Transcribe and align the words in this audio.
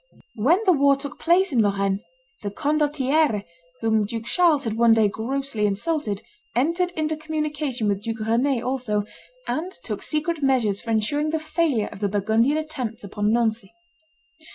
When 0.37 0.59
the 0.65 0.71
war 0.71 0.95
took 0.95 1.19
place 1.19 1.51
in 1.51 1.61
Lorraine, 1.61 2.01
the 2.41 2.49
condottiere, 2.49 3.43
whom 3.81 4.07
Duke 4.07 4.25
Charles 4.25 4.63
had 4.63 4.73
one 4.75 4.95
day 4.95 5.07
grossly 5.07 5.67
insulted, 5.67 6.23
entered 6.55 6.89
into 6.97 7.15
communication 7.15 7.87
with 7.87 8.01
Duke 8.01 8.21
Rend 8.21 8.63
also, 8.63 9.03
and 9.47 9.71
took 9.83 10.01
secret 10.01 10.41
measures 10.41 10.81
for 10.81 10.89
insuring 10.89 11.29
the 11.29 11.39
failure 11.39 11.87
of 11.91 11.99
the 11.99 12.09
Burgundian 12.09 12.57
attempts 12.57 13.03
upon 13.03 13.31
Nancy. 13.31 13.71